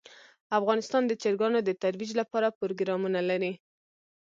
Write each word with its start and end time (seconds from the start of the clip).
افغانستان 0.59 1.03
د 1.07 1.11
چرګانو 1.21 1.59
د 1.63 1.69
ترویج 1.81 2.11
لپاره 2.21 2.55
پروګرامونه 2.59 3.19
لري. 3.29 3.53